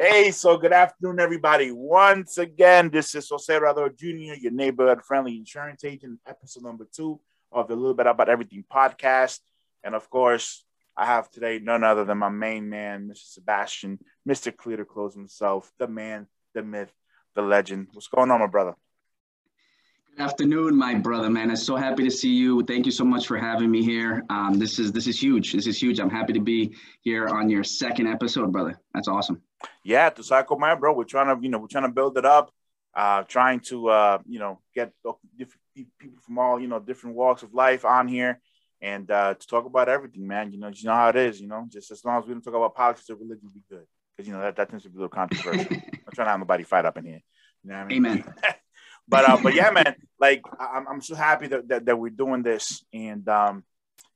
[0.00, 1.72] Hey, so good afternoon, everybody.
[1.72, 7.18] Once again, this is Jose Rador Jr., your neighborhood friendly insurance agent, episode number two
[7.50, 9.40] of the Little Bit About Everything podcast.
[9.82, 10.64] And of course,
[10.96, 13.24] I have today none other than my main man, Mr.
[13.24, 14.56] Sebastian, Mr.
[14.56, 16.92] Clear to Close himself, the man, the myth,
[17.34, 17.88] the legend.
[17.92, 18.74] What's going on, my brother?
[20.18, 21.48] Afternoon, my brother, man.
[21.48, 22.64] I'm so happy to see you.
[22.64, 24.24] Thank you so much for having me here.
[24.30, 25.52] Um, this is this is huge.
[25.52, 26.00] This is huge.
[26.00, 28.80] I'm happy to be here on your second episode, brother.
[28.92, 29.40] That's awesome.
[29.84, 30.92] Yeah, to cycle man, bro.
[30.92, 32.50] We're trying to, you know, we're trying to build it up,
[32.94, 34.92] uh, trying to, uh, you know, get
[35.36, 38.40] different people from all, you know, different walks of life on here
[38.80, 40.52] and uh, to talk about everything, man.
[40.52, 41.40] You know, you know how it is.
[41.40, 43.86] You know, just as long as we don't talk about politics or religion, be good
[44.16, 45.66] because you know that, that tends to be a little controversial.
[45.72, 47.22] I'm trying to have nobody fight up in here.
[47.62, 48.06] You know what I mean?
[48.06, 48.34] Amen.
[49.08, 52.42] but uh, but yeah, man, like I'm, I'm so happy that, that, that we're doing
[52.42, 53.64] this, and um,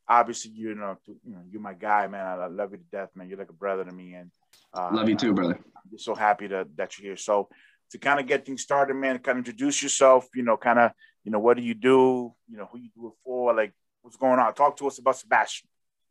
[0.08, 2.26] obviously you know you know you're my guy, man.
[2.26, 3.28] I, love you to death, man.
[3.28, 4.30] You're like a brother to me, and
[4.74, 5.58] uh, love you too, brother.
[5.58, 7.16] I'm just so happy that that you're here.
[7.16, 7.48] So
[7.90, 10.28] to kind of get things started, man, kind of introduce yourself.
[10.34, 10.92] You know, kind of
[11.24, 12.34] you know what do you do?
[12.48, 13.54] You know who you do it for?
[13.54, 14.54] Like what's going on?
[14.54, 15.68] Talk to us about Sebastian.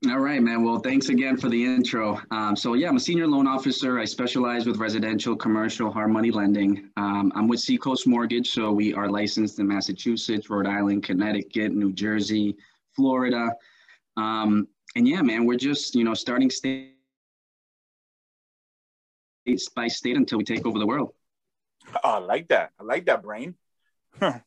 [0.09, 0.63] All right, man.
[0.63, 2.19] Well, thanks again for the intro.
[2.31, 3.99] Um, so, yeah, I'm a senior loan officer.
[3.99, 6.89] I specialize with residential, commercial, hard money lending.
[6.97, 11.93] Um, I'm with Seacoast Mortgage, so we are licensed in Massachusetts, Rhode Island, Connecticut, New
[11.93, 12.57] Jersey,
[12.95, 13.49] Florida.
[14.17, 16.95] Um, and yeah, man, we're just you know starting state
[19.75, 21.13] by state until we take over the world.
[22.03, 22.71] Oh, I like that.
[22.79, 23.53] I like that, brain.
[24.19, 24.41] I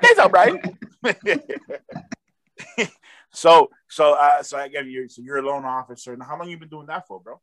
[0.00, 0.74] think so, right?
[3.32, 6.12] so so uh so again you're so you're a loan officer.
[6.12, 7.40] And how long you been doing that for bro?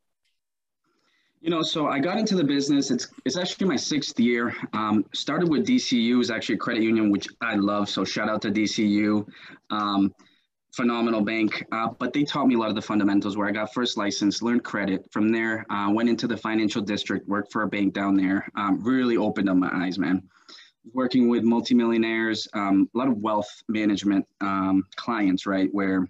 [1.41, 2.91] You know so i got into the business.
[2.91, 4.53] It's it's actually my sixth year.
[4.73, 7.89] Um, started with dcu is actually a credit union which i love.
[7.89, 9.27] So shout out to dcu
[9.71, 10.13] um,
[10.75, 11.65] phenomenal bank.
[11.71, 14.43] Uh, but they taught me a lot of the fundamentals where i got first license
[14.43, 15.05] learned credit.
[15.11, 18.47] From there uh, went into the financial district worked for a bank down there.
[18.55, 20.21] Um, really opened up my eyes man
[20.93, 26.07] working with multimillionaires, um, a lot of wealth management um, clients, right, where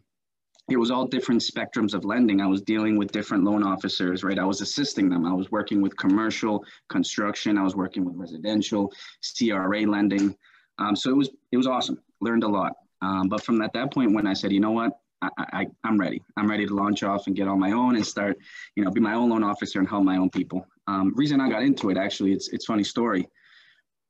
[0.70, 2.42] it was all different spectrums of lending.
[2.42, 4.38] I was dealing with different loan officers, right?
[4.38, 5.26] I was assisting them.
[5.26, 7.58] I was working with commercial construction.
[7.58, 8.94] I was working with residential,
[9.38, 10.36] CRA lending.
[10.78, 12.00] Um, so it was it was awesome.
[12.22, 12.74] Learned a lot.
[13.02, 14.92] Um, but from at that point, when I said, you know what,
[15.22, 16.22] I, I, I'm ready.
[16.38, 18.38] I'm ready to launch off and get on my own and start,
[18.76, 20.66] you know, be my own loan officer and help my own people.
[20.88, 23.28] Um, reason I got into it, actually, it's it's funny story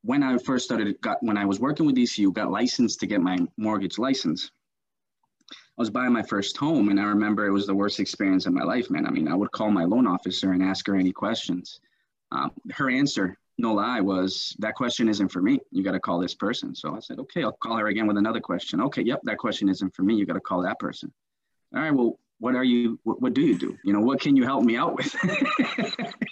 [0.04, 3.22] when I first started, got when I was working with DCU, got licensed to get
[3.22, 4.52] my mortgage license.
[5.52, 8.54] I was buying my first home, and I remember it was the worst experience of
[8.54, 9.06] my life, man.
[9.06, 11.80] I mean, I would call my loan officer and ask her any questions.
[12.32, 15.60] Um, her answer, no lie, was that question isn't for me.
[15.72, 16.76] You got to call this person.
[16.76, 18.82] So I said, okay, I'll call her again with another question.
[18.82, 20.16] Okay, yep, that question isn't for me.
[20.16, 21.12] You got to call that person.
[21.76, 23.00] All right, well, what are you?
[23.04, 23.78] What, what do you do?
[23.84, 25.14] You know, what can you help me out with?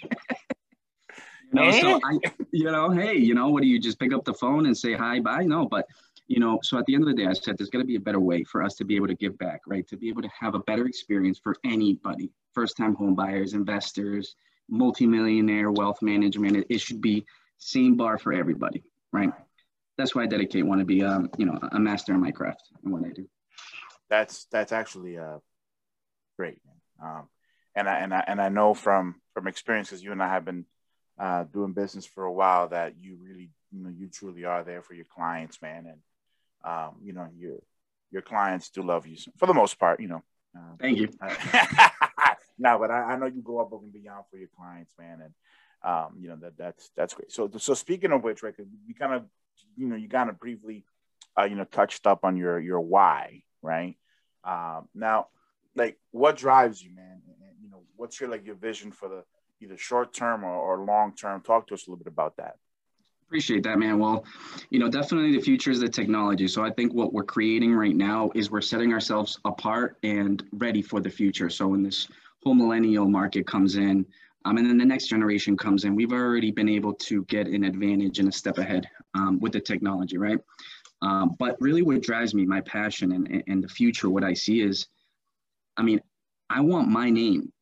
[1.52, 2.18] You know, so I,
[2.52, 4.92] you know, hey, you know, what do you just pick up the phone and say
[4.92, 5.44] hi, bye?
[5.44, 5.86] No, but
[6.26, 7.96] you know, so at the end of the day, I said there's got to be
[7.96, 9.86] a better way for us to be able to give back, right?
[9.88, 14.36] To be able to have a better experience for anybody, first-time home buyers, investors,
[14.68, 16.56] multimillionaire, wealth management.
[16.56, 17.24] It, it should be
[17.56, 19.32] same bar for everybody, right?
[19.96, 22.62] That's why I dedicate want to be, um, you know, a master in my craft
[22.84, 23.26] and what I do.
[24.10, 25.38] That's that's actually uh,
[26.36, 26.58] great,
[27.02, 27.28] um,
[27.74, 30.66] and I and I and I know from from experiences you and I have been
[31.18, 34.82] uh, doing business for a while that you really, you know, you truly are there
[34.82, 35.86] for your clients, man.
[35.86, 35.98] And,
[36.64, 37.56] um, you know, your,
[38.10, 40.22] your clients do love you for the most part, you know.
[40.56, 41.08] Uh, Thank you.
[42.58, 45.20] no, but I, I, know you go above and beyond for your clients, man.
[45.22, 45.34] And,
[45.82, 47.30] um, you know, that that's, that's great.
[47.30, 48.54] So, so speaking of which, right,
[48.86, 49.24] you kind of,
[49.76, 50.84] you know, you kind of briefly,
[51.38, 53.96] uh, you know, touched up on your, your why, right?
[54.44, 55.28] Um, now,
[55.76, 57.22] like what drives you, man?
[57.26, 59.24] And, you know, what's your, like your vision for the,
[59.60, 61.40] either short term or, or long term.
[61.40, 62.56] Talk to us a little bit about that.
[63.26, 63.98] Appreciate that, man.
[63.98, 64.24] Well,
[64.70, 66.48] you know, definitely the future is the technology.
[66.48, 70.80] So I think what we're creating right now is we're setting ourselves apart and ready
[70.80, 71.50] for the future.
[71.50, 72.08] So when this
[72.42, 74.06] whole millennial market comes in,
[74.46, 77.64] um, and then the next generation comes in, we've already been able to get an
[77.64, 80.38] advantage and a step ahead um, with the technology, right?
[81.02, 84.62] Um, but really, what drives me, my passion and, and the future, what I see
[84.62, 84.86] is,
[85.76, 86.00] I mean,
[86.48, 87.52] I want my name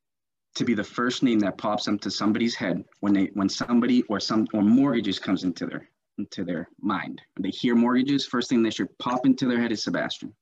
[0.57, 4.19] to be the first name that pops into somebody's head when they when somebody or
[4.19, 5.89] some or mortgages comes into their
[6.19, 7.21] into their mind.
[7.37, 10.35] When they hear mortgages, first thing they should pop into their head is Sebastian,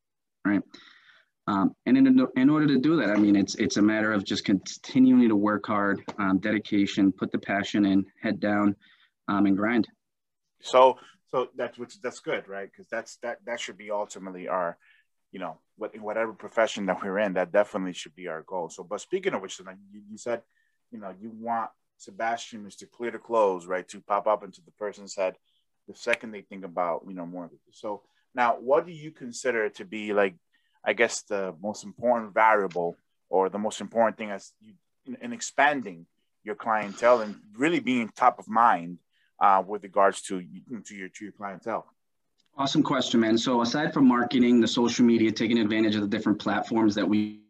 [0.44, 0.62] right?
[1.46, 4.24] Um, and in, in order to do that, I mean, it's it's a matter of
[4.24, 8.76] just continuing to work hard, um, dedication, put the passion in, head down,
[9.28, 9.86] um, and grind.
[10.62, 10.96] So,
[11.30, 12.70] so that's that's good, right?
[12.70, 14.78] Because that's that that should be ultimately our
[15.34, 18.68] you know, what, in whatever profession that we're in, that definitely should be our goal.
[18.68, 20.42] So, but speaking of which, you, you said,
[20.90, 23.88] you know, you want Sebastian is to Clear to Close, right?
[23.88, 25.34] To pop up into the person's head
[25.88, 27.60] the second they think about, you know, mortgages.
[27.72, 28.02] So
[28.34, 30.34] now, what do you consider to be like,
[30.84, 32.96] I guess, the most important variable
[33.28, 34.74] or the most important thing as you
[35.06, 36.06] in, in expanding
[36.42, 38.98] your clientele and really being top of mind
[39.40, 40.42] uh, with regards to
[40.86, 41.86] to your to your clientele?
[42.56, 43.36] Awesome question, man.
[43.36, 47.40] So aside from marketing, the social media, taking advantage of the different platforms that we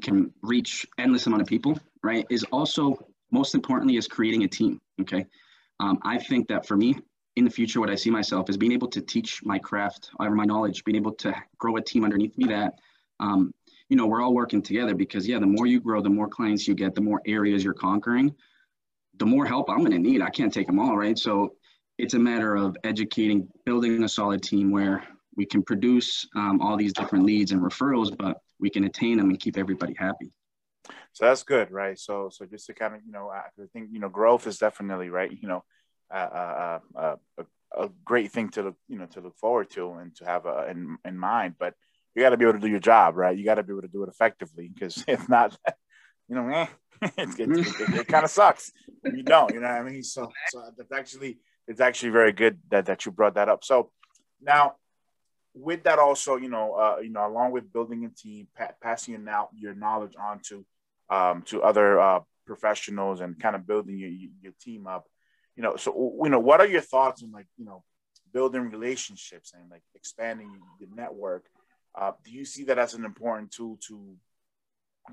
[0.00, 2.24] can reach endless amount of people, right?
[2.30, 2.96] Is also
[3.32, 4.80] most importantly is creating a team.
[5.00, 5.26] Okay,
[5.80, 6.96] um, I think that for me,
[7.34, 10.30] in the future, what I see myself is being able to teach my craft or
[10.30, 12.74] my knowledge, being able to grow a team underneath me that,
[13.18, 13.52] um,
[13.88, 16.68] you know, we're all working together because yeah, the more you grow, the more clients
[16.68, 18.32] you get, the more areas you're conquering,
[19.18, 20.22] the more help I'm going to need.
[20.22, 21.18] I can't take them all, right?
[21.18, 21.54] So
[21.98, 25.04] it's a matter of educating, building a solid team where
[25.36, 29.30] we can produce um, all these different leads and referrals, but we can attain them
[29.30, 30.32] and keep everybody happy.
[31.12, 31.98] So that's good, right?
[31.98, 33.42] So, so just to kind of, you know, I
[33.72, 35.30] think, you know, growth is definitely right.
[35.30, 35.64] You know,
[36.12, 37.16] uh, uh, a,
[37.76, 40.68] a great thing to look, you know, to look forward to and to have a,
[40.70, 41.54] in, in mind.
[41.58, 41.74] But
[42.14, 43.36] you got to be able to do your job, right?
[43.36, 45.56] You got to be able to do it effectively because if not,
[46.28, 46.66] you know, eh,
[47.02, 48.72] it, it, it, it kind of sucks.
[49.04, 50.02] You don't, you know what I mean?
[50.02, 53.64] So, so that's actually it's actually very good that that you brought that up.
[53.64, 53.90] So
[54.40, 54.74] now,
[55.54, 59.26] with that also, you know, uh, you know, along with building a team, pa- passing
[59.28, 60.64] out your knowledge on to
[61.10, 65.06] um, to other uh, professionals and kind of building your your team up,
[65.56, 65.76] you know.
[65.76, 67.82] So you know, what are your thoughts on like you know
[68.32, 71.46] building relationships and like expanding your network?
[71.94, 74.16] Uh, do you see that as an important tool to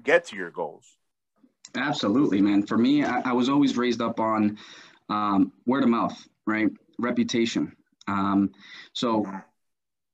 [0.04, 0.98] get to your goals?
[1.76, 2.66] Absolutely, man.
[2.66, 4.58] For me, I, I was always raised up on
[5.10, 6.70] um, word of mouth, right?
[7.00, 7.76] Reputation.
[8.08, 8.52] Um,
[8.94, 9.26] so,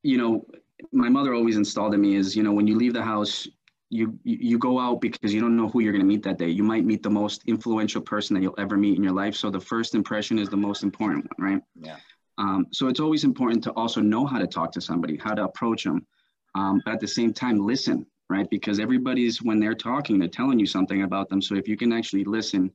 [0.03, 0.45] you know,
[0.91, 3.47] my mother always installed in me is, you know, when you leave the house,
[3.89, 6.49] you you go out because you don't know who you're going to meet that day.
[6.49, 9.35] You might meet the most influential person that you'll ever meet in your life.
[9.35, 11.61] So the first impression is the most important one, right?
[11.79, 11.95] Yeah.
[12.37, 15.45] Um, so it's always important to also know how to talk to somebody, how to
[15.45, 16.05] approach them,
[16.53, 18.47] um, but at the same time listen, right?
[18.49, 21.41] Because everybody's when they're talking, they're telling you something about them.
[21.41, 22.71] So if you can actually listen,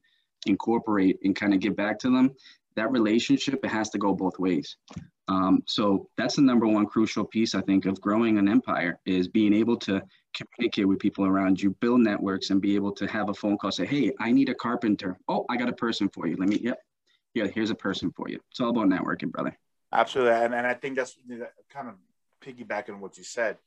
[0.47, 2.35] incorporate, and kind of give back to them,
[2.77, 4.77] that relationship it has to go both ways.
[5.29, 9.29] Um, so that's the number one crucial piece I think of growing an empire is
[9.29, 10.03] being able to
[10.35, 13.71] communicate with people around you, build networks, and be able to have a phone call.
[13.71, 15.19] Say, hey, I need a carpenter.
[15.29, 16.37] Oh, I got a person for you.
[16.37, 16.59] Let me.
[16.59, 16.79] Yep.
[17.35, 18.41] Yeah, here's a person for you.
[18.51, 19.57] It's all about networking, brother.
[19.93, 21.17] Absolutely, and, and I think that's
[21.71, 21.95] kind of
[22.45, 23.59] piggybacking on what you said.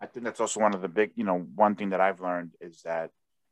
[0.00, 2.52] I think that's also one of the big, you know, one thing that I've learned
[2.60, 3.10] is that,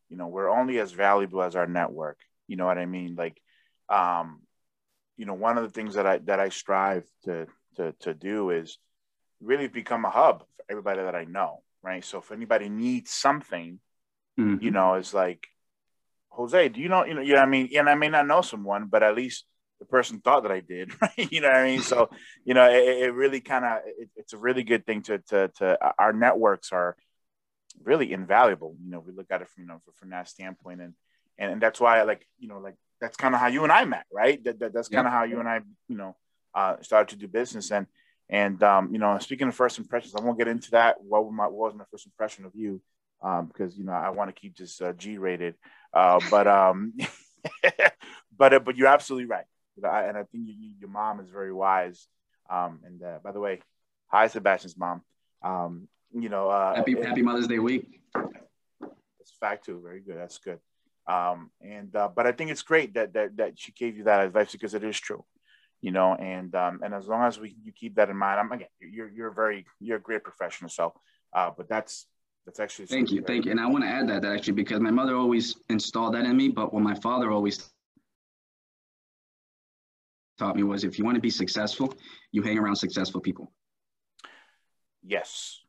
[0.09, 2.19] you know, we're only as valuable as our network.
[2.49, 3.15] You know what I mean?
[3.15, 3.41] Like,
[3.89, 4.41] um,
[5.17, 8.51] you know, one of the things that I that I strive to to to do
[8.51, 8.79] is
[9.41, 11.63] really become a hub for everybody that I know.
[11.83, 12.05] Right.
[12.05, 13.81] So if anybody needs something,
[14.39, 14.63] mm-hmm.
[14.63, 15.49] you know, it's like,
[16.31, 18.87] Jose, do you know, you know, yeah, I mean, and I may not know someone,
[18.87, 19.45] but at least
[19.81, 21.31] the person thought that I did, right?
[21.31, 21.83] You know what I mean?
[21.83, 22.09] So,
[22.45, 25.49] you know, it, it really kind of, it, it's a really good thing to, to,
[25.57, 26.97] to, our networks are
[27.83, 28.77] really invaluable.
[28.83, 30.95] You know, we look at it from, you know, from that standpoint and,
[31.37, 33.73] and, and that's why I like, you know, like that's kind of how you and
[33.73, 34.43] I met, right?
[34.45, 36.17] That, that that's kind of how you and I, you know,
[36.55, 37.71] uh, started to do business.
[37.71, 37.87] And,
[38.31, 40.97] and, um, you know, speaking of first impressions, I won't get into that.
[41.03, 42.81] What, my, what was my first impression of you?
[43.23, 45.57] Um, because, you know, I want to keep this uh, G rated.
[45.93, 46.95] Uh, but, um,
[48.39, 49.45] but, uh, but you're absolutely right
[49.77, 52.07] and I think you, your mom is very wise.
[52.51, 53.61] Um, and uh, by the way,
[54.09, 55.03] hi Sebastian's mom.
[55.43, 58.01] Um, you know, uh, happy Happy Mother's Day week.
[58.15, 59.81] That's fact too.
[59.83, 60.17] Very good.
[60.17, 60.59] That's good.
[61.07, 64.25] Um, and uh, but I think it's great that that that she gave you that
[64.25, 65.25] advice because it is true.
[65.81, 68.53] You know, and um, and as long as we you keep that in mind, I'm
[68.53, 70.71] again, you're you're very you're a great professional.
[70.71, 70.95] So,
[71.33, 72.07] uh, but that's
[72.47, 73.51] that's actually thank you, thank you.
[73.51, 76.37] And I want to add that, that actually because my mother always installed that in
[76.37, 77.69] me, but when my father always
[80.39, 81.95] taught me was if you want to be successful,
[82.33, 83.53] you hang around successful people.
[85.05, 85.61] Yes.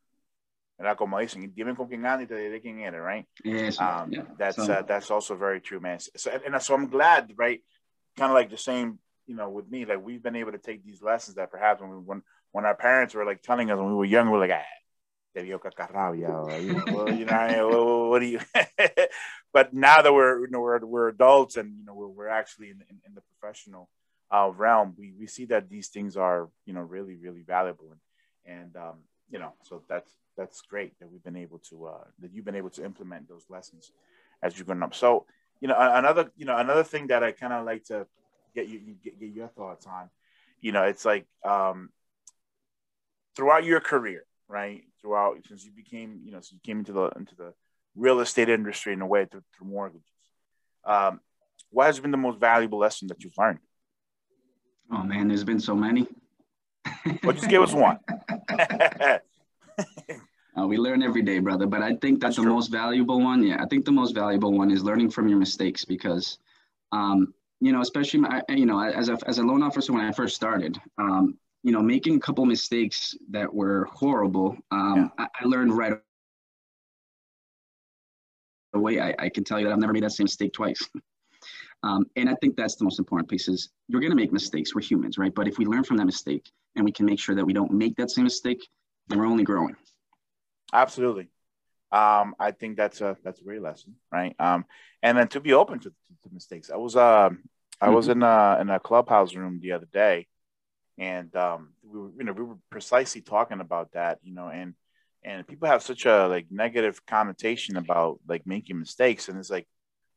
[0.97, 3.25] Como dicen, dime con quién anda y te diré quién eres, right?
[3.43, 3.79] Yes.
[3.79, 4.23] Um, yeah.
[4.37, 5.99] That's so, uh, that's also very true, man.
[6.15, 7.61] So, and, and so I'm glad, right?
[8.17, 10.83] Kind of like the same, you know, with me, like we've been able to take
[10.83, 12.21] these lessons that perhaps when we, when
[12.51, 14.63] when our parents were like telling us when we were young, we are like, ah,
[15.33, 18.39] te vio cacarrabia, you know, well, you know, what, what do you?
[19.53, 22.69] but now that we're, you know, we're, we're adults and you know we're, we're actually
[22.69, 23.89] in, in, in the professional
[24.33, 27.93] uh, realm, we, we see that these things are, you know, really, really valuable.
[28.45, 28.97] And, and um,
[29.33, 32.61] you know, so that's, that's great that we've been able to, uh, that you've been
[32.63, 33.91] able to implement those lessons
[34.43, 34.93] as you've grown up.
[34.93, 35.25] So,
[35.59, 38.05] you know, another, you know, another thing that I kind of like to
[38.53, 40.09] get you, get, get your thoughts on,
[40.61, 41.89] you know, it's like, um,
[43.35, 44.83] throughout your career, right?
[45.01, 47.53] Throughout, since you became, you know, so you came into the, into the
[47.95, 50.05] real estate industry in a way through, through mortgages.
[50.85, 51.19] um,
[51.71, 53.59] what has been the most valuable lesson that you've learned?
[54.91, 56.07] Oh man, there's been so many.
[57.23, 57.99] Well, just give us one.
[60.57, 61.65] uh, we learn every day, brother.
[61.65, 62.53] But I think that That's the true.
[62.53, 65.85] most valuable one, yeah, I think the most valuable one is learning from your mistakes
[65.85, 66.37] because,
[66.91, 70.11] um, you know, especially my, you know, as a as a loan officer when I
[70.11, 75.25] first started, um, you know, making a couple mistakes that were horrible, um, yeah.
[75.25, 75.93] I, I, learned right
[78.73, 78.99] away.
[78.99, 80.87] I, I can tell you that I've never made that same mistake twice.
[81.83, 84.73] Um, and I think that's the most important piece is you're going to make mistakes.
[84.73, 85.35] We're humans, right?
[85.35, 87.72] But if we learn from that mistake and we can make sure that we don't
[87.72, 88.68] make that same mistake,
[89.08, 89.75] then we're only growing.
[90.72, 91.30] Absolutely.
[91.92, 94.36] Um, I think that's a that's a great lesson, right?
[94.39, 94.65] Um,
[95.03, 96.72] and then to be open to, to, to mistakes.
[96.72, 97.30] I was uh,
[97.80, 97.94] I mm-hmm.
[97.94, 100.27] was in a in a clubhouse room the other day,
[100.98, 104.74] and um, we were you know we were precisely talking about that, you know, and
[105.24, 109.68] and people have such a like negative connotation about like making mistakes, and it's like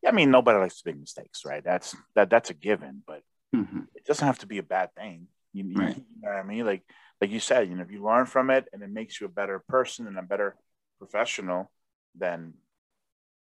[0.02, 1.62] yeah, I mean, nobody likes to make mistakes, right?
[1.62, 3.22] That's that that's a given, but
[3.54, 3.80] mm-hmm.
[3.94, 5.26] it doesn't have to be a bad thing.
[5.56, 5.96] You, right.
[5.96, 6.66] you, know what I mean?
[6.66, 6.82] Like
[7.20, 9.30] like you said, you know, if you learn from it and it makes you a
[9.30, 10.56] better person and a better
[10.98, 11.70] professional,
[12.14, 12.54] then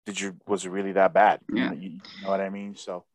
[0.06, 1.40] did you was it really that bad?
[1.52, 1.72] Yeah.
[1.72, 2.76] You, you know what I mean?
[2.76, 3.06] So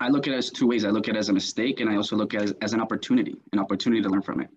[0.00, 0.84] I look at it as two ways.
[0.84, 2.72] I look at it as a mistake, and I also look at it as, as
[2.72, 4.48] an opportunity, an opportunity to learn from it.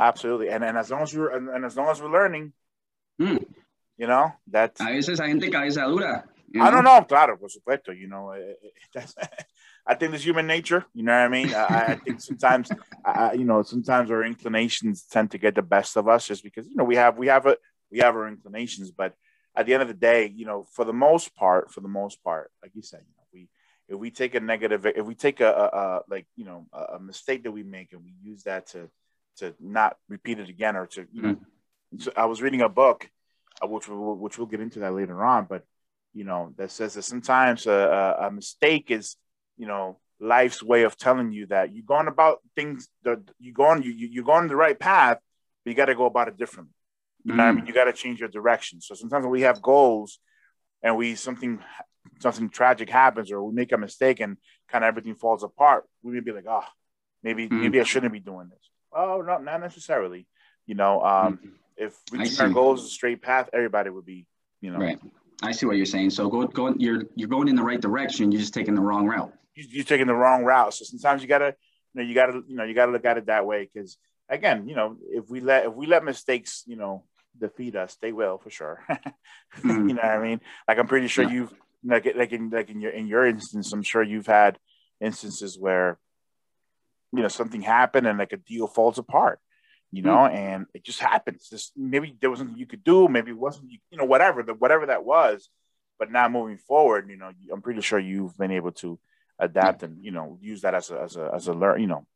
[0.00, 2.52] Absolutely, and and as long as you're and, and as long as we're learning,
[3.20, 3.44] mm.
[3.96, 4.80] You know, that's.
[4.80, 6.24] A veces hay gente cabeza dura.
[6.60, 7.92] I don't know, claro, por supuesto.
[7.96, 8.58] You know, it,
[8.94, 9.14] it,
[9.86, 10.84] I think it's human nature.
[10.94, 11.54] You know what I mean?
[11.54, 12.70] I, I think sometimes,
[13.04, 16.66] I, you know, sometimes our inclinations tend to get the best of us, just because
[16.66, 17.56] you know we have we have a
[17.90, 18.90] we have our inclinations.
[18.90, 19.14] But
[19.54, 22.22] at the end of the day, you know, for the most part, for the most
[22.24, 23.48] part, like you said, you know, we
[23.88, 26.98] if we take a negative, if we take a, a, a like you know a,
[26.98, 28.88] mistake that we make and we use that to
[29.36, 31.98] to not repeat it again or to you know, mm-hmm.
[31.98, 33.10] so I was reading a book
[33.62, 35.46] uh, which we'll, which we'll get into that later on.
[35.48, 35.64] But
[36.12, 39.16] you know, that says that sometimes a, a mistake is,
[39.56, 43.82] you know, life's way of telling you that you're going about things that you're going
[43.82, 45.18] you you're going the right path,
[45.64, 46.74] but you got to go about it differently.
[47.24, 47.36] You mm.
[47.36, 48.80] know, I mean, you got to change your direction.
[48.80, 50.18] So sometimes when we have goals,
[50.82, 51.60] and we something
[52.20, 54.36] something tragic happens, or we make a mistake, and
[54.68, 56.64] kind of everything falls apart, we may be like, oh,
[57.22, 57.60] maybe mm.
[57.60, 58.70] maybe I shouldn't be doing this.
[58.92, 60.26] Oh, no, not necessarily.
[60.66, 64.26] You know, um, mm if reaching our goals is a straight path, everybody would be,
[64.60, 64.78] you know.
[64.78, 64.98] Right.
[65.42, 66.10] I see what you're saying.
[66.10, 68.30] So go, go, you're you're going in the right direction.
[68.30, 69.32] You're just taking the wrong route.
[69.54, 70.74] You're taking the wrong route.
[70.74, 71.54] So sometimes you gotta,
[71.94, 73.68] you know, you gotta, you know, you gotta look at it that way.
[73.72, 73.96] Because
[74.28, 77.04] again, you know, if we let if we let mistakes, you know,
[77.38, 78.84] defeat us, they will for sure.
[78.90, 79.68] mm-hmm.
[79.88, 80.40] You know what I mean?
[80.66, 81.32] Like I'm pretty sure yeah.
[81.32, 84.58] you've like like in like in your in your instance, I'm sure you've had
[85.00, 85.98] instances where
[87.12, 89.40] you know something happened and like a deal falls apart
[89.94, 90.08] you hmm.
[90.08, 90.34] know, mm.
[90.34, 91.48] and it just happens.
[91.48, 94.42] Just maybe there was something you could do, maybe it wasn't, you, you know, whatever
[94.42, 95.48] the whatever that was.
[96.00, 98.98] But now moving forward, you know, I'm pretty sure you've been able to
[99.38, 102.06] adapt and you know use that as a as a as a learn, you know,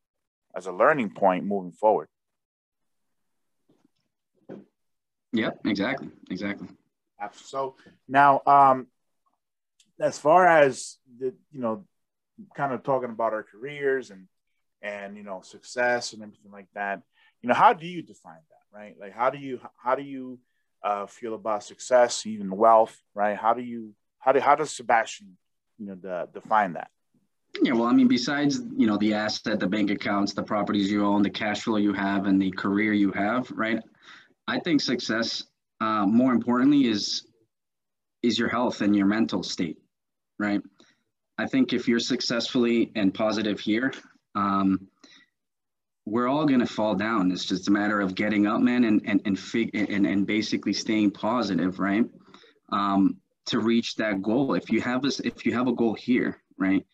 [0.55, 2.07] as a learning point moving forward.
[5.31, 6.69] Yeah, exactly, exactly.
[7.33, 7.75] So
[8.07, 8.87] now, um,
[9.99, 11.85] as far as the you know,
[12.55, 14.27] kind of talking about our careers and
[14.81, 17.01] and you know success and everything like that
[17.41, 20.39] you know how do you define that right like how do you how do you
[20.83, 25.37] uh, feel about success even wealth right how do you how do how does sebastian
[25.77, 26.89] you know the, define that
[27.61, 31.05] yeah well i mean besides you know the asset the bank accounts the properties you
[31.05, 33.81] own the cash flow you have and the career you have right
[34.47, 35.43] i think success
[35.81, 37.25] uh, more importantly is
[38.21, 39.77] is your health and your mental state
[40.37, 40.61] right
[41.37, 43.91] i think if you're successfully and positive here
[44.35, 44.87] um,
[46.09, 47.31] we're all going to fall down.
[47.31, 50.73] It's just a matter of getting up, man, and and and fig- and, and basically
[50.73, 52.05] staying positive, right?
[52.71, 54.55] Um, to reach that goal.
[54.55, 56.85] If you have this, if you have a goal here, right,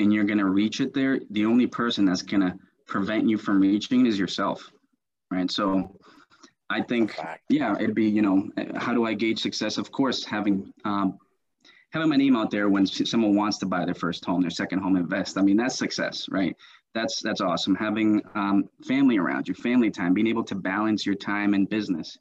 [0.00, 2.54] and you're going to reach it there, the only person that's going to
[2.86, 4.70] prevent you from reaching is yourself,
[5.30, 5.50] right?
[5.50, 5.96] So,
[6.70, 9.78] I think, yeah, it'd be, you know, how do I gauge success?
[9.78, 11.18] Of course, having um,
[11.90, 14.80] having my name out there when someone wants to buy their first home, their second
[14.80, 15.38] home, invest.
[15.38, 16.54] I mean, that's success, right?
[16.94, 17.74] that's that's awesome.
[17.74, 22.18] Having um, family around you, family time, being able to balance your time and business.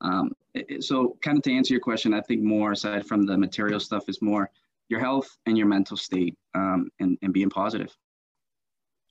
[0.00, 0.32] Um,
[0.80, 4.08] so, kind of to answer your question, I think more aside from the material stuff
[4.08, 4.50] is more
[4.88, 7.94] your health and your mental state, um, and and being positive.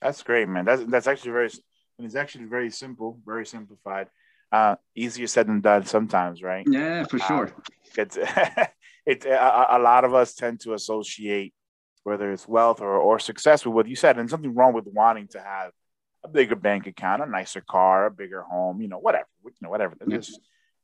[0.00, 0.64] That's great, man.
[0.64, 1.50] That's that's actually very.
[1.98, 4.08] It's actually very simple, very simplified.
[4.50, 6.66] Uh, easier said than done sometimes, right?
[6.68, 7.46] Yeah, for sure.
[7.46, 7.62] Um,
[7.96, 8.18] it's
[9.06, 11.54] it's a, a lot of us tend to associate
[12.04, 15.26] whether it's wealth or, or success with what you said, and something wrong with wanting
[15.28, 15.72] to have
[16.22, 19.70] a bigger bank account, a nicer car, a bigger home, you know, whatever, you know,
[19.70, 19.94] whatever.
[19.98, 20.30] There's,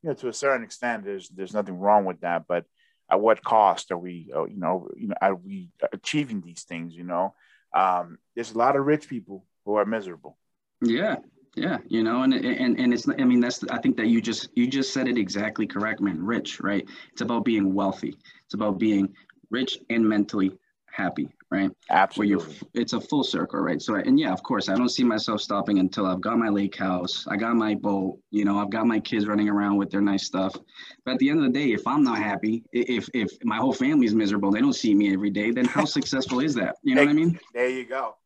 [0.02, 2.64] you know, to a certain extent, there's there's nothing wrong with that, but
[3.10, 6.94] at what cost are we, uh, you know, you know, are we achieving these things?
[6.94, 7.34] You know,
[7.74, 10.38] um, there's a lot of rich people who are miserable.
[10.80, 11.16] Yeah,
[11.54, 14.48] yeah, you know, and and and it's I mean that's I think that you just
[14.54, 16.24] you just said it exactly correct, man.
[16.24, 16.86] Rich, right?
[17.12, 18.16] It's about being wealthy.
[18.44, 19.14] It's about being
[19.50, 20.52] rich and mentally
[20.92, 21.70] happy, right?
[21.90, 22.56] Absolutely.
[22.74, 23.80] It's a full circle, right?
[23.80, 26.76] So and yeah, of course, I don't see myself stopping until I've got my lake
[26.76, 30.00] house, I got my boat, you know, I've got my kids running around with their
[30.00, 30.54] nice stuff.
[31.04, 33.72] But at the end of the day, if I'm not happy, if if my whole
[33.72, 36.76] family is miserable, they don't see me every day, then how successful is that?
[36.82, 37.38] You know what I mean?
[37.54, 38.16] There you go.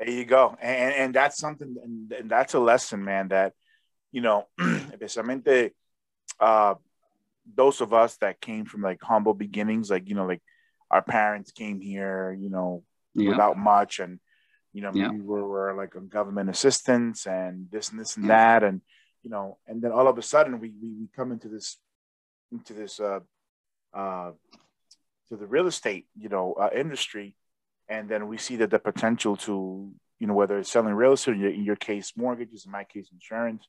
[0.00, 0.56] There you go.
[0.60, 3.52] And, and that's something, and, and that's a lesson, man, that,
[4.12, 5.72] you know, especially
[6.40, 6.74] uh,
[7.54, 10.40] those of us that came from like humble beginnings, like, you know, like
[10.90, 12.82] our parents came here, you know,
[13.14, 13.30] yeah.
[13.30, 13.98] without much.
[14.00, 14.18] And,
[14.72, 15.10] you know, yeah.
[15.10, 18.62] we were, were like on government assistance and this and this and that.
[18.62, 18.80] And,
[19.22, 21.76] you know, and then all of a sudden we, we, we come into this,
[22.52, 23.20] into this, uh,
[23.94, 24.32] uh,
[25.28, 27.36] to the real estate, you know, uh, industry
[27.90, 31.36] and then we see that the potential to you know whether it's selling real estate
[31.36, 33.66] in your case mortgages in my case insurance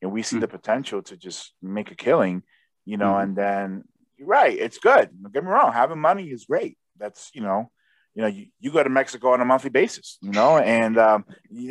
[0.00, 0.42] and we see mm-hmm.
[0.42, 2.42] the potential to just make a killing
[2.86, 3.22] you know mm-hmm.
[3.22, 3.84] and then
[4.16, 7.70] you're right it's good don't get me wrong having money is great that's you know
[8.14, 11.24] you know you, you go to mexico on a monthly basis you know and um
[11.50, 11.68] you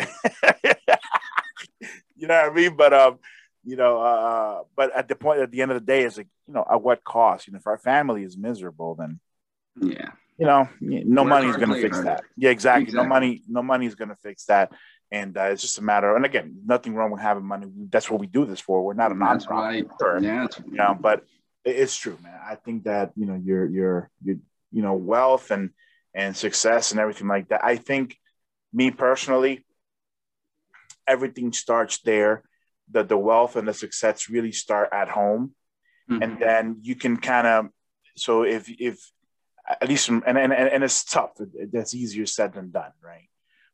[2.20, 3.20] know what i mean but um
[3.64, 6.28] you know uh but at the point at the end of the day it's like
[6.48, 9.20] you know at what cost you know if our family is miserable then
[9.82, 12.24] yeah you know, no money is going to fix that.
[12.36, 12.84] Yeah, exactly.
[12.84, 13.04] exactly.
[13.04, 14.72] No money, no money is going to fix that.
[15.12, 16.10] And uh, it's just a matter.
[16.10, 17.68] of, And again, nothing wrong with having money.
[17.90, 18.84] That's what we do this for.
[18.84, 19.50] We're not a nonprofit.
[19.50, 19.88] Right.
[20.02, 20.20] Sure.
[20.20, 20.48] Yeah.
[20.66, 21.24] You know, but
[21.66, 22.40] it's true, man.
[22.48, 24.38] I think that you know your your your
[24.72, 25.72] you know wealth and
[26.14, 27.64] and success and everything like that.
[27.64, 28.18] I think
[28.72, 29.66] me personally,
[31.08, 32.44] everything starts there.
[32.92, 35.56] The the wealth and the success really start at home,
[36.10, 36.22] mm-hmm.
[36.22, 37.68] and then you can kind of.
[38.16, 39.00] So if if
[39.68, 41.32] at least from, and, and and it's tough
[41.72, 43.30] that's easier said than done right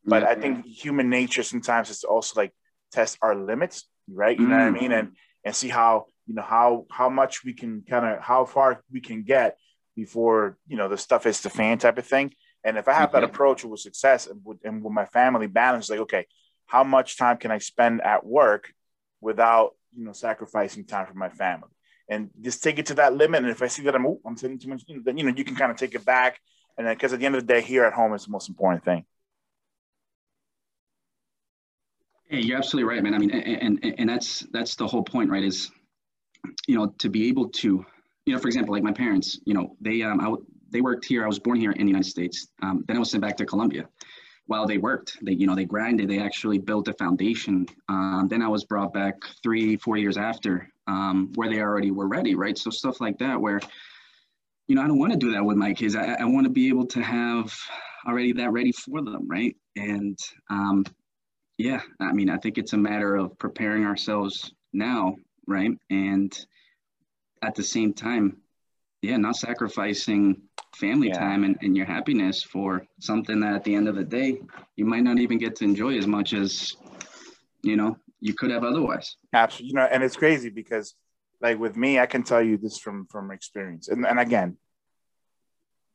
[0.06, 2.54] but yeah, i think human nature sometimes is also like
[2.92, 4.82] test our limits right you know what i mm.
[4.82, 8.46] mean and and see how you know how how much we can kind of how
[8.46, 9.58] far we can get
[9.96, 13.12] before you know the stuff is the fan type of thing and if i have
[13.12, 13.34] that mm-hmm.
[13.34, 16.26] approach with success and with, and with my family balance like okay
[16.66, 18.74] how much time can i spend at work
[19.20, 21.70] without you know sacrificing time for my family
[22.12, 23.42] and just take it to that limit.
[23.42, 25.46] And if I see that I'm, oh, I'm sitting too much, then you know you
[25.46, 26.40] can kind of take it back.
[26.78, 28.50] And then because at the end of the day, here at home is the most
[28.50, 29.06] important thing.
[32.28, 33.14] Hey, you're absolutely right, man.
[33.14, 35.44] I mean, and, and and that's that's the whole point, right?
[35.44, 35.72] Is
[36.68, 37.86] you know to be able to,
[38.26, 40.34] you know, for example, like my parents, you know, they um I,
[40.72, 41.24] they worked here.
[41.24, 42.48] I was born here in the United States.
[42.62, 43.88] Um, then I was sent back to Colombia
[44.48, 45.18] while they worked.
[45.22, 46.10] They, you know, they grinded.
[46.10, 47.66] They actually built a foundation.
[47.90, 52.08] Um, then I was brought back three, four years after, um, where they already were
[52.08, 52.58] ready, right?
[52.58, 53.60] So stuff like that, where,
[54.68, 55.96] you know, I don't want to do that with my kids.
[55.96, 57.54] I, I want to be able to have
[58.08, 59.56] already that ready for them, right?
[59.76, 60.18] And
[60.50, 60.86] um,
[61.58, 65.16] yeah, I mean, I think it's a matter of preparing ourselves now,
[65.48, 65.72] right?
[65.90, 66.38] And
[67.42, 68.38] at the same time,
[69.02, 70.42] yeah, not sacrificing
[70.76, 71.20] family yeah.
[71.20, 74.42] time and, and your happiness for something that at the end of the day
[74.76, 76.76] you might not even get to enjoy as much as
[77.62, 80.96] you know you could have otherwise absolutely you know and it's crazy because
[81.42, 84.58] like with me i can tell you this from from experience and, and again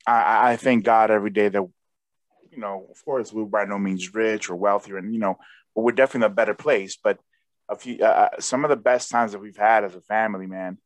[0.07, 1.63] i i thank god every day that
[2.51, 5.39] you know of course we're by no means rich or wealthy and you know
[5.75, 7.19] but we're definitely in a better place but
[7.69, 10.47] a few uh, uh, some of the best times that we've had as a family
[10.47, 10.79] man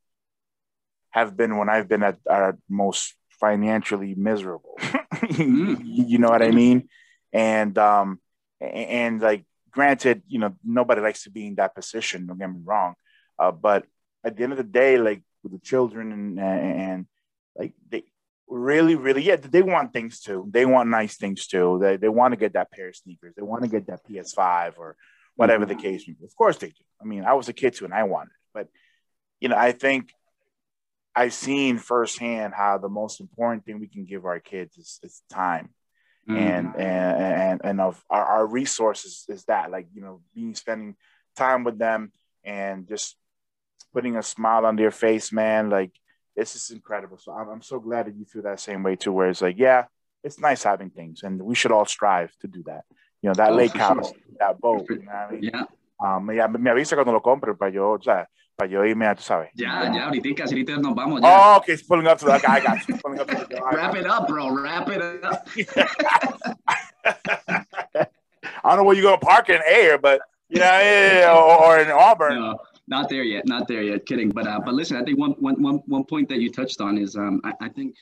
[1.11, 4.77] have been when i've been at our most financially miserable.
[4.81, 5.81] mm.
[5.83, 6.89] You know what I mean?
[7.33, 8.21] And um,
[8.61, 12.27] and like granted, you know, nobody likes to be in that position.
[12.27, 12.95] Don't get me wrong,
[13.39, 13.87] uh, but
[14.23, 17.07] at the end of the day, like with the children and and
[17.57, 18.05] like they
[18.47, 20.47] really, really, yeah, they want things too.
[20.51, 21.79] They want nice things too.
[21.81, 23.35] They they want to get that pair of sneakers.
[23.37, 24.97] They want to get that PS5 or
[25.37, 26.25] whatever the case may be.
[26.25, 26.85] Of course they do.
[27.01, 28.51] I mean, I was a kid too, and I wanted it.
[28.53, 28.69] But
[29.41, 30.13] you know, I think
[31.15, 35.23] I've seen firsthand how the most important thing we can give our kids is, is
[35.31, 35.71] time.
[36.29, 36.37] Mm.
[36.37, 40.95] And, and and and of our, our resources is that like you know being spending
[41.35, 42.13] time with them
[42.45, 43.17] and just
[43.93, 45.93] putting a smile on their face man like
[46.37, 49.13] this is incredible so I'm, I'm so glad that you feel that same way too
[49.13, 49.85] where it's like yeah
[50.23, 52.85] it's nice having things and we should all strive to do that
[53.23, 54.19] you know that oh, lake house sure.
[54.39, 55.43] that boat you know I mean?
[55.43, 55.65] yeah
[56.03, 58.27] um, me, me avisa cuando lo compre para yo o sea
[58.61, 59.51] para yo irme a, tú sabes.
[59.55, 61.23] Ya, ya, ahorita, ahorita nos vamos.
[61.23, 61.29] Ya.
[61.29, 62.97] Oh, okay, it's pulling up to the, I got you.
[63.03, 64.51] Pulling up to the, Wrap it up, bro.
[64.51, 65.49] Wrap it up.
[68.63, 71.65] I don't know where you're going to park in air, but, you know, yeah, or,
[71.65, 72.39] or in Auburn.
[72.39, 73.47] No, not there yet.
[73.47, 74.05] Not there yet.
[74.05, 74.29] Kidding.
[74.29, 76.99] But uh, but listen, I think one, one, one, one point that you touched on
[76.99, 77.97] is um, I, I think,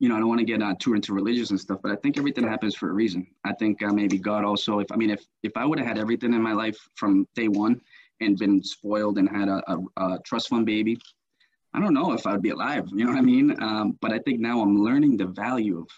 [0.00, 1.96] you know, I don't want to get uh, too into religious and stuff, but I
[1.96, 3.26] think everything happens for a reason.
[3.44, 5.98] I think uh, maybe God also, if I mean, if if I would have had
[5.98, 7.80] everything in my life from day one
[8.20, 10.98] and been spoiled and had a, a, a trust fund baby,
[11.74, 12.88] I don't know if I would be alive.
[12.92, 13.60] You know what I mean?
[13.62, 15.88] Um, but I think now I'm learning the value of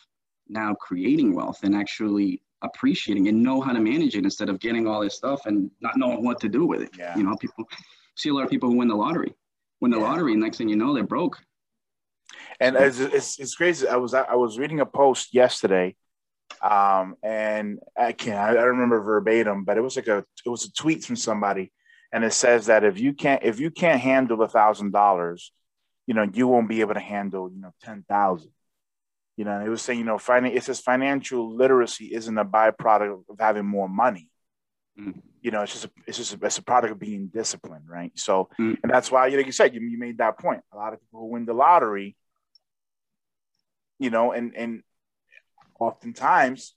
[0.48, 4.86] now creating wealth and actually appreciating and know how to manage it instead of getting
[4.86, 6.90] all this stuff and not knowing what to do with it.
[6.98, 7.16] Yeah.
[7.16, 7.66] You know, people
[8.16, 9.34] see a lot of people who win the lottery,
[9.80, 10.04] win the Yeah.
[10.08, 11.38] lottery, and next thing you know, they're broke.
[12.58, 13.88] And it's, it's, it's crazy.
[13.88, 15.96] I was I was reading a post yesterday,
[16.62, 20.64] um, and I can't I don't remember verbatim, but it was like a it was
[20.64, 21.72] a tweet from somebody,
[22.12, 25.52] and it says that if you can't if you can't handle a thousand dollars,
[26.06, 28.52] you know you won't be able to handle you know ten thousand.
[29.36, 32.44] You know, and it was saying you know finan- it says financial literacy isn't a
[32.44, 34.30] byproduct of having more money.
[34.98, 35.22] Mm.
[35.40, 38.12] You know, it's just a, it's just a, it's a product of being disciplined, right?
[38.16, 38.76] So, Mm.
[38.82, 40.60] and that's why, you like you said, you, you made that point.
[40.72, 42.16] A lot of people who win the lottery,
[44.00, 44.82] you know, and and
[45.78, 46.74] oftentimes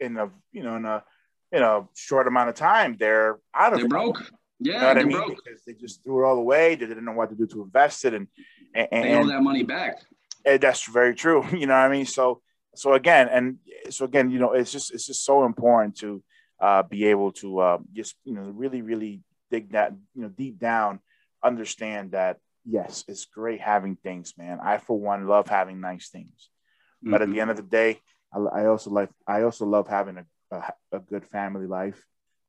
[0.00, 1.04] in a you know in a
[1.52, 3.90] in a short amount of time they're out of They're it.
[3.90, 4.20] broke.
[4.60, 5.16] You Yeah, know what I mean?
[5.18, 5.44] broke.
[5.44, 6.74] Because they just threw it all away.
[6.74, 8.28] They didn't know what to do to invest it, and
[8.74, 10.02] and, They owe that money back.
[10.46, 11.44] and that's very true.
[11.52, 12.06] You know what I mean?
[12.06, 12.40] So
[12.74, 13.58] so again, and
[13.90, 16.22] so again, you know, it's just it's just so important to
[16.60, 20.58] uh, be able to uh, just you know really really dig that you know deep
[20.58, 21.00] down,
[21.42, 24.58] understand that yes, it's great having things, man.
[24.62, 26.50] I for one love having nice things.
[27.02, 28.00] But at the end of the day,
[28.32, 32.02] I, I also like I also love having a, a, a good family life,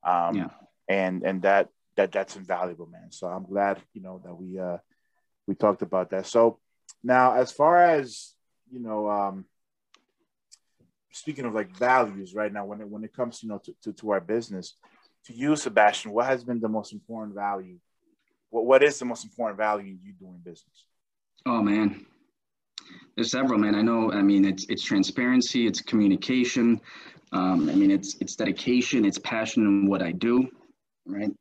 [0.03, 0.49] um, Yeah.
[0.87, 3.11] and and that that that's invaluable, man.
[3.11, 4.77] So I'm glad you know that we uh
[5.47, 6.25] we talked about that.
[6.25, 6.59] So
[7.03, 8.33] now, as far as
[8.71, 9.45] you know, um,
[11.11, 13.93] speaking of like values, right now when it when it comes you know to, to,
[13.93, 14.75] to our business,
[15.25, 17.77] to you, Sebastian, what has been the most important value?
[18.55, 20.85] What what is the most important value in you doing business?
[21.45, 22.05] Oh man,
[23.15, 23.75] there's several, man.
[23.75, 24.13] I know.
[24.13, 26.79] I mean, it's it's transparency, it's communication.
[27.33, 30.47] Um, I mean, it's it's dedication, it's passion in what I do,
[31.05, 31.33] right?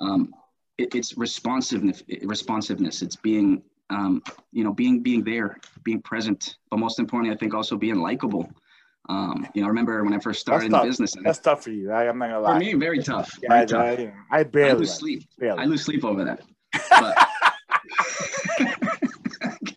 [0.00, 0.34] Um,
[0.76, 2.02] it, it's responsiveness.
[2.24, 3.00] Responsiveness.
[3.00, 4.22] It's being, um,
[4.52, 6.58] you know, being being there, being present.
[6.70, 8.50] But most importantly, I think also being likable.
[9.08, 11.14] Um, you know, I remember when I first started in business.
[11.22, 11.90] That's tough for you.
[11.90, 12.54] I, I'm not gonna lie.
[12.54, 13.30] for me, very tough.
[13.42, 13.80] Yeah, very I, tough.
[14.30, 15.24] I, I I barely lose sleep.
[15.38, 15.58] barely.
[15.60, 16.42] I lose sleep over that.
[17.00, 17.16] But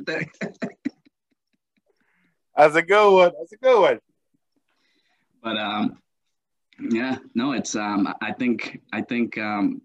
[2.57, 3.31] That's a good one.
[3.37, 3.99] That's a good one.
[5.41, 5.97] but um,
[6.89, 9.81] yeah, no, it's um, I think I think um,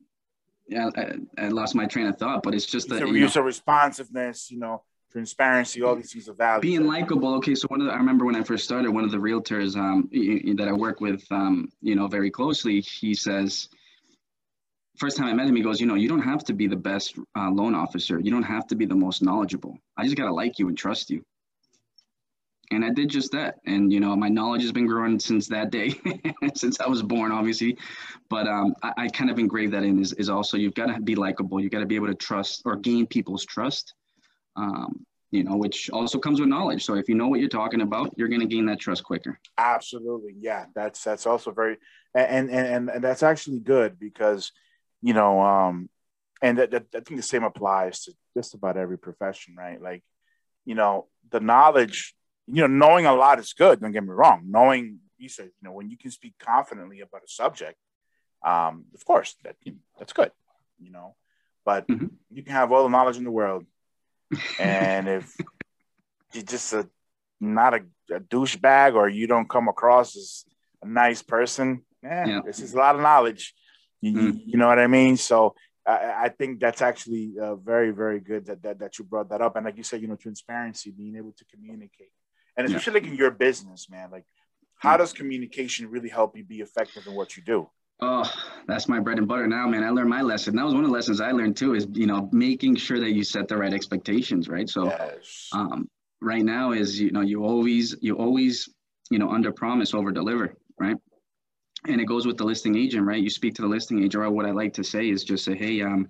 [0.69, 3.19] yeah, I, I lost my train of thought, but it's just that So you know,
[3.19, 4.83] use of responsiveness, you know,
[5.17, 6.61] transparency, all these things are valuable.
[6.61, 7.35] being likable.
[7.37, 9.75] Okay, so one of the, I remember when I first started, one of the realtors
[9.75, 13.71] um, that I work with, um, you know, very closely, he says,
[14.99, 16.77] first time I met him, he goes, you know, you don't have to be the
[16.77, 18.21] best uh, loan officer.
[18.21, 19.79] You don't have to be the most knowledgeable.
[19.97, 21.25] I just gotta like you and trust you.
[22.71, 23.55] And I did just that.
[23.65, 25.95] And you know, my knowledge has been growing since that day,
[26.55, 27.79] since I was born, obviously.
[28.29, 31.01] But um, I, I kind of engraved that in is, is also you've got to
[31.01, 31.59] be likable.
[31.59, 33.95] You got to be able to trust or gain people's trust.
[34.57, 36.85] Um, you know, which also comes with knowledge.
[36.85, 39.39] So if you know what you're talking about, you're going to gain that trust quicker.
[39.59, 40.67] Absolutely, yeah.
[40.75, 41.77] That's that's also very,
[42.15, 44.53] and and and, and that's actually good because,
[45.03, 45.91] you know, um,
[46.41, 49.83] and that, that I think the same applies to just about every profession, right?
[49.83, 50.03] Like,
[50.65, 52.15] you know, the knowledge,
[52.47, 53.81] you know, knowing a lot is good.
[53.81, 54.45] Don't get me wrong.
[54.47, 57.77] Knowing, you said, you know, when you can speak confidently about a subject,
[58.45, 59.57] um, of course, that
[59.99, 60.31] that's good,
[60.81, 61.17] you know.
[61.65, 62.11] But Mhm.
[62.31, 63.67] you can have all the knowledge in the world,
[64.59, 65.37] and if
[66.33, 66.89] you're just a
[67.41, 67.81] not a,
[68.15, 70.45] a douchebag or you don't come across as
[70.83, 72.41] a nice person, eh, Yeah.
[72.45, 73.55] this is a lot of knowledge.
[74.01, 74.41] You, Mm.
[74.47, 75.17] you know what I mean?
[75.17, 75.55] So
[75.87, 79.41] I, I think that's actually uh, very, very good that, that that you brought that
[79.41, 79.57] up.
[79.57, 82.13] And like you said, you know, transparency, being able to communicate,
[82.57, 82.77] and Yeah.
[82.77, 84.11] especially like in your business, man.
[84.11, 84.25] Like,
[84.79, 84.99] how Mm.
[84.99, 87.71] does communication really help you be effective in what you do?
[88.01, 88.31] Oh,
[88.67, 89.83] that's my bread and butter now, man.
[89.83, 90.55] I learned my lesson.
[90.57, 91.75] That was one of the lessons I learned too.
[91.75, 94.69] Is you know making sure that you set the right expectations, right?
[94.69, 95.49] So yes.
[95.53, 95.89] um,
[96.21, 98.69] right now is you know you always you always
[99.11, 100.97] you know under promise over deliver right
[101.87, 104.31] and it goes with the listing agent right you speak to the listing agent or
[104.31, 106.09] what i like to say is just say hey um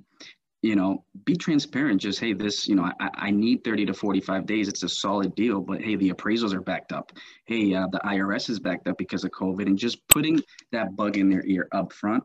[0.67, 2.01] you know be transparent.
[2.01, 4.69] Just hey this you know i, I need 30 to 45 days.
[4.69, 7.13] It's a solid deal but hey the appraisals are backed up.
[7.45, 10.41] Hey uh, the irs is backed up because of covid and just putting
[10.73, 12.25] that bug in their ear up front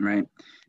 [0.00, 0.24] right?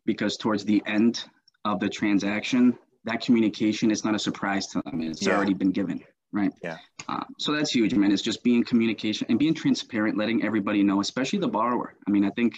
[0.06, 1.24] Because towards the end
[1.66, 2.76] of the transaction
[3.06, 5.02] that communication is not a surprise to them.
[5.02, 5.36] It's Yeah.
[5.36, 6.52] already been given right?
[6.64, 6.78] Yeah.
[7.08, 8.12] uh, so that's huge man.
[8.12, 11.96] It's just being communication and being transparent letting everybody know especially the borrower.
[12.08, 12.54] I mean i think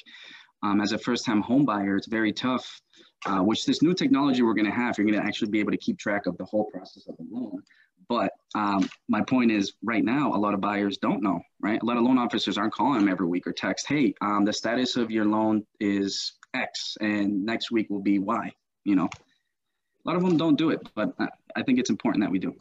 [0.63, 2.79] um, as a first-time home buyer, it's very tough.
[3.27, 5.69] Uh, which this new technology we're going to have, you're going to actually be able
[5.71, 7.61] to keep track of the whole process of the loan.
[8.09, 11.79] But um, my point is, right now, a lot of buyers don't know, right?
[11.81, 14.51] A lot of loan officers aren't calling them every week or text, hey, um, the
[14.51, 18.51] status of your loan is X, and next week will be Y.
[18.85, 21.13] You know, a lot of them don't do it, but
[21.55, 22.55] I think it's important that we do.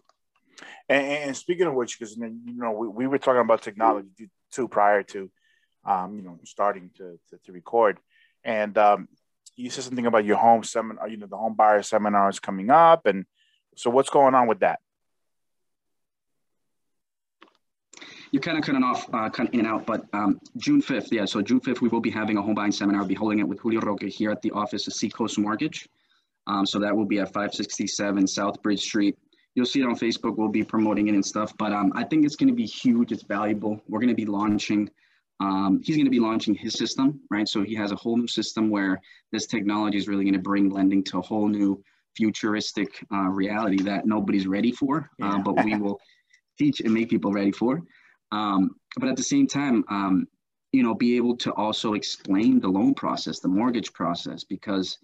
[0.90, 4.68] And, and speaking of which, because you know, we, we were talking about technology too
[4.68, 5.30] prior to,
[5.86, 7.98] um, you know, starting to, to, to record,
[8.44, 9.08] and um,
[9.56, 12.70] you said something about your home seminar, you know, the home buyer seminar is coming
[12.70, 13.06] up.
[13.06, 13.26] And
[13.76, 14.80] so what's going on with that?
[18.32, 21.24] You're kind of cutting off, uh, cutting in and out, but um, June 5th, yeah.
[21.24, 23.02] So June 5th, we will be having a home buying seminar.
[23.02, 25.88] I'll be holding it with Julio Roque here at the office of Seacoast Mortgage.
[26.46, 29.18] Um, so that will be at 567 South Bridge Street.
[29.54, 30.36] You'll see it on Facebook.
[30.36, 33.10] We'll be promoting it and stuff, but um, I think it's going to be huge.
[33.10, 33.82] It's valuable.
[33.88, 34.88] We're going to be launching
[35.40, 37.48] um, he's going to be launching his system, right?
[37.48, 39.00] So he has a whole new system where
[39.32, 41.82] this technology is really going to bring lending to a whole new
[42.14, 45.34] futuristic uh, reality that nobody's ready for, uh, yeah.
[45.34, 45.98] uh, but we will
[46.58, 47.82] teach and make people ready for.
[48.32, 50.26] Um, but at the same time, um,
[50.72, 54.98] you know, be able to also explain the loan process, the mortgage process, because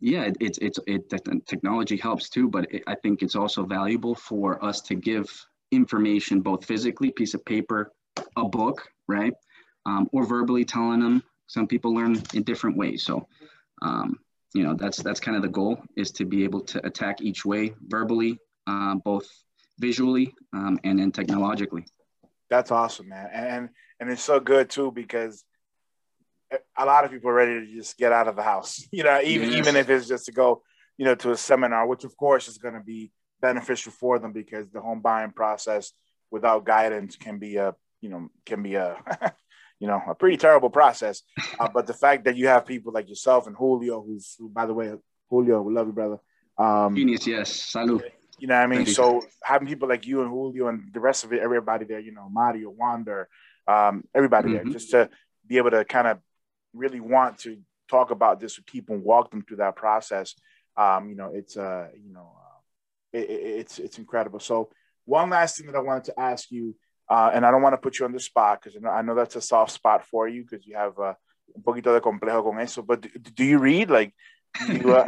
[0.00, 4.14] yeah, it's it's it, it technology helps too, but it, I think it's also valuable
[4.14, 5.28] for us to give
[5.70, 7.92] information both physically, piece of paper,
[8.36, 9.34] a book, right?
[9.86, 11.22] Um, or verbally telling them.
[11.46, 13.04] Some people learn in different ways.
[13.04, 13.26] So,
[13.82, 14.18] um,
[14.54, 17.44] you know, that's that's kind of the goal is to be able to attack each
[17.44, 19.28] way verbally, uh, both
[19.78, 21.84] visually um, and then technologically.
[22.48, 23.68] That's awesome, man, and
[24.00, 25.44] and it's so good too because
[26.76, 28.86] a lot of people are ready to just get out of the house.
[28.92, 29.58] You know, even yes.
[29.58, 30.62] even if it's just to go,
[30.96, 34.32] you know, to a seminar, which of course is going to be beneficial for them
[34.32, 35.92] because the home buying process
[36.30, 38.96] without guidance can be a you know can be a
[39.78, 41.22] you know, a pretty terrible process.
[41.58, 44.66] Uh, but the fact that you have people like yourself and Julio, who's, who, by
[44.66, 44.92] the way,
[45.30, 46.18] Julio, we love you, brother.
[46.58, 47.72] Um, Genius, yes.
[47.72, 48.02] Salud.
[48.38, 48.86] You know what I mean?
[48.86, 52.12] So having people like you and Julio and the rest of it, everybody there, you
[52.12, 53.28] know, Mario, Wander,
[53.66, 54.64] um, everybody mm-hmm.
[54.64, 55.08] there, just to
[55.46, 56.18] be able to kind of
[56.72, 57.58] really want to
[57.88, 60.34] talk about this with people and walk them through that process.
[60.76, 64.40] Um, you know, it's uh, you know, uh, it, it, it's it's incredible.
[64.40, 64.70] So
[65.04, 66.74] one last thing that I wanted to ask you
[67.08, 69.36] uh, and I don't want to put you on the spot because I know that's
[69.36, 71.14] a soft spot for you because you have uh,
[71.54, 72.82] un poquito de complejo con eso.
[72.82, 74.14] But do, do you read like?
[74.68, 75.06] You, uh...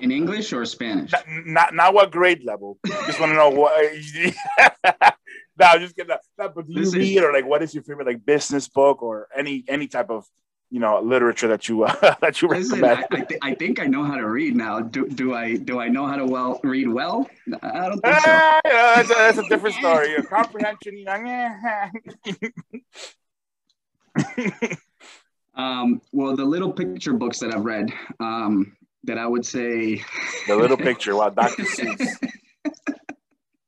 [0.00, 1.12] In English or Spanish?
[1.12, 2.78] Not, not, not what grade level.
[3.06, 3.72] Just want to know what.
[5.58, 6.22] no, just get that.
[6.36, 6.98] But do you Listen.
[6.98, 10.26] read or like what is your favorite like business book or any any type of
[10.72, 13.06] you know literature that you uh, that you Listen, recommend.
[13.10, 14.80] I, I, th- I, think I know how to read now.
[14.80, 17.28] Do, do I do I know how to well read well?
[17.62, 18.30] I don't think so.
[18.30, 20.12] Uh, that's, a, that's, a, different story.
[20.12, 21.90] Your comprehension, you know.
[25.62, 30.02] um, well, the little picture books that I've read, um, that I would say.
[30.46, 31.14] the little picture.
[31.14, 31.64] Wow, Dr.
[31.64, 32.16] Seuss.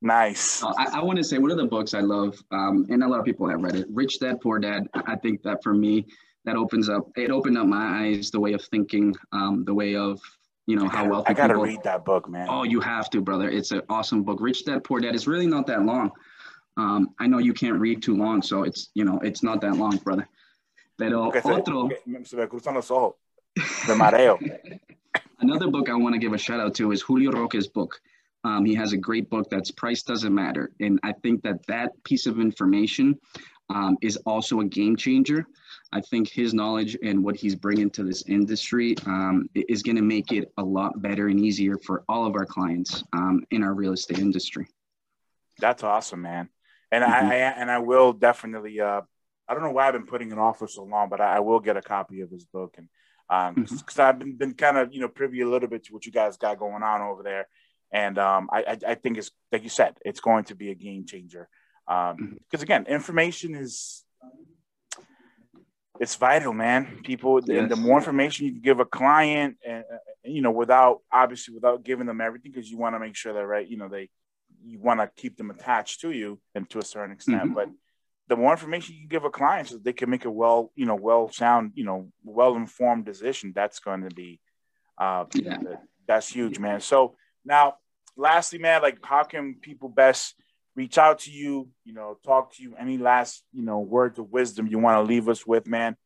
[0.00, 0.62] Nice.
[0.62, 3.08] Uh, I, I want to say one of the books I love, um, and a
[3.08, 4.86] lot of people have read it, Rich Dad Poor Dad.
[4.94, 6.06] I think that for me,
[6.44, 9.96] that opens up it opened up my eyes the way of thinking um, the way
[9.96, 10.20] of
[10.66, 12.46] you know how wealthy i gotta people, read that book man.
[12.48, 13.48] Oh you have to brother.
[13.50, 14.38] It's an awesome book.
[14.40, 16.10] Rich dad poor dad it's really not that long.
[16.76, 19.76] Um, i know you can't read too long so it's you know it's not that
[19.76, 20.28] long brother.
[20.98, 21.90] Pero okay, otro
[22.24, 23.14] se me cruzan los ojos.
[23.56, 24.38] De mareo.
[25.40, 28.00] Another book i want to give a shout out to is julio roque's book.
[28.44, 30.72] Um, he has a great book that's price doesn't matter.
[30.80, 33.18] And i think that that piece of information
[33.70, 35.46] um, is also a game changer
[35.94, 40.02] I think his knowledge and what he's bringing to this industry um, is going to
[40.02, 43.74] make it a lot better and easier for all of our clients um, in our
[43.74, 44.66] real estate industry.
[45.60, 46.48] That's awesome, man.
[46.90, 47.12] And mm-hmm.
[47.12, 48.80] I, I, and I will definitely.
[48.80, 49.02] Uh,
[49.46, 51.40] I don't know why I've been putting it off for so long, but I, I
[51.40, 52.88] will get a copy of his book and
[53.28, 54.00] because um, mm-hmm.
[54.00, 56.36] I've been, been kind of you know privy a little bit to what you guys
[56.36, 57.46] got going on over there,
[57.92, 60.74] and um, I, I, I think it's like you said, it's going to be a
[60.74, 61.48] game changer.
[61.86, 62.62] Because um, mm-hmm.
[62.62, 64.04] again, information is
[66.00, 67.00] it's vital, man.
[67.04, 67.68] People, yes.
[67.68, 69.84] the more information you can give a client, and
[70.24, 73.46] you know, without obviously without giving them everything, because you want to make sure that
[73.46, 74.08] right, you know, they
[74.64, 77.42] you want to keep them attached to you and to a certain extent.
[77.42, 77.54] Mm-hmm.
[77.54, 77.68] But
[78.28, 80.86] the more information you can give a client, so they can make a well, you
[80.86, 83.52] know, well sound, you know, well informed decision.
[83.54, 84.40] That's going to be,
[84.98, 85.58] uh, yeah.
[86.08, 86.80] that's huge, man.
[86.80, 87.74] So now,
[88.16, 90.34] lastly, man, like, how can people best
[90.76, 92.74] reach out to you, you know, talk to you.
[92.78, 95.96] Any last, you know, words of wisdom you want to leave us with, man?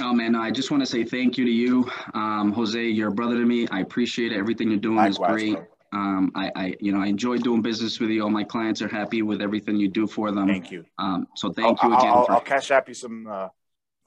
[0.00, 2.82] Oh man, I just want to say thank you to you, um, Jose.
[2.82, 3.68] You're a brother to me.
[3.68, 4.38] I appreciate it.
[4.38, 5.56] Everything you're doing Likewise, is great.
[5.56, 5.66] Bro.
[5.94, 8.22] Um, I, I, you know, I enjoy doing business with you.
[8.22, 10.46] All my clients are happy with everything you do for them.
[10.48, 10.86] Thank you.
[10.98, 12.08] Um, so thank I'll, you again.
[12.08, 13.48] I'll, I'll cash app you some uh,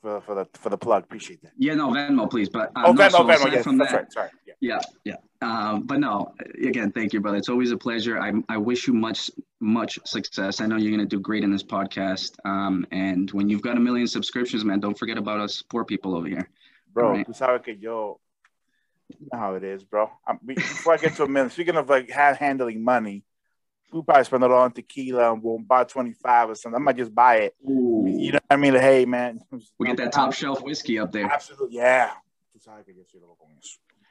[0.02, 1.04] for for the for the plug.
[1.04, 1.52] Appreciate that.
[1.56, 2.50] yeah, no Venmo, please.
[2.50, 3.52] But uh, Oh, no, Venmo, so Venmo.
[3.52, 4.12] Yes, from that's that, right.
[4.12, 4.30] Sorry.
[4.62, 4.80] Yeah.
[5.04, 5.16] Yeah.
[5.42, 7.38] Um, but no, again, thank you, brother.
[7.38, 8.20] It's always a pleasure.
[8.20, 10.60] I, I wish you much, much success.
[10.62, 12.32] I know you're going to do great in this podcast.
[12.46, 16.16] Um, and when you've got a million subscriptions, man, don't forget about us poor people
[16.16, 16.50] over here.
[16.94, 17.28] Bro, Right.
[17.28, 18.20] sabes que yo,
[19.10, 20.10] you know how it is, bro.
[20.26, 23.24] I'm, before I get to a million, speaking of like ha- handling money,
[23.94, 26.82] we probably spend it all on tequila and we'll buy 25 or something.
[26.82, 27.56] I might just buy it.
[27.64, 28.74] You know what I mean?
[28.74, 29.42] Like, hey, man.
[29.78, 31.26] we get that top shelf whiskey up there.
[31.26, 32.12] Absolutely, yeah.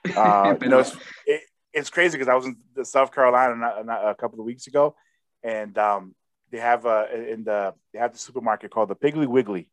[0.05, 0.61] Tú sabes que yo soy loco con eso.
[0.61, 1.41] Uh, you know, it's, it,
[1.73, 4.67] it's crazy because I was in the South Carolina not, not a couple of weeks
[4.67, 4.95] ago,
[5.43, 6.15] and um,
[6.51, 9.71] they have a in the they have the supermarket called the Piggly Wiggly,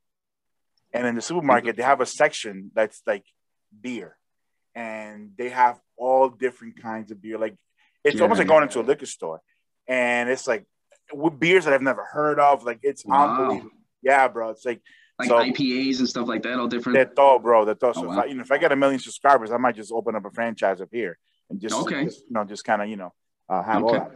[0.94, 3.26] and in the supermarket they have a section that's like
[3.82, 4.18] beer,
[4.74, 7.38] and they have all different kinds of beer.
[7.38, 7.56] Like
[8.04, 8.24] it's Yeah.
[8.24, 9.42] almost like going into a liquor store,
[9.88, 10.66] and it's like
[11.14, 12.64] with beers that I've never heard of.
[12.64, 13.30] Like it's Wow.
[13.30, 13.78] unbelievable.
[14.02, 14.50] Yeah, bro.
[14.50, 14.82] It's like
[15.30, 16.98] like so- IPAs and stuff like that, all different.
[16.98, 17.66] that's all, bro.
[17.66, 17.94] That's all.
[17.94, 18.18] So Oh, if.
[18.20, 20.32] I, you know, if I get a million subscribers, I might just open up a
[20.32, 21.18] franchise up here
[21.50, 22.06] and just, Okay.
[22.06, 23.14] just, you know, just kind of, you know,
[23.50, 24.12] uh, have all that.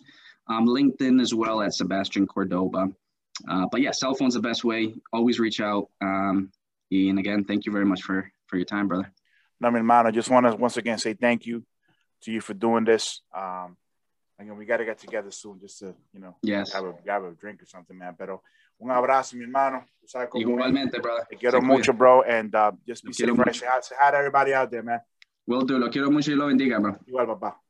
[0.49, 2.89] um, LinkedIn as well at Sebastian Cordoba.
[3.49, 4.95] Uh, but yeah, cell phone's the best way.
[5.13, 5.89] Always reach out.
[6.03, 6.51] Um,
[6.91, 9.11] and again, thank you very much for, for your time, brother.
[9.61, 11.65] No, mi hermano, I just want to once again say thank you
[12.23, 13.23] to you for doing this.
[13.35, 13.77] Um,
[14.41, 16.71] again, we got to get together soon just to, you know, Yes.
[16.73, 18.15] grab a, grab a drink or something, man.
[18.19, 18.43] Pero
[18.81, 19.85] un abrazo, mi hermano.
[20.01, 20.49] Tú sabes cómo es.
[20.49, 21.27] Igualmente, brother.
[21.29, 23.31] Te quiero mucho, bro, and uh, just be safe.
[23.37, 23.55] right?
[23.55, 25.01] Say hi to everybody out there, man.
[25.47, 25.79] Will do.
[25.79, 26.97] Lo quiero mucho y lo bendiga, bro.
[27.07, 27.61] Igual, papá.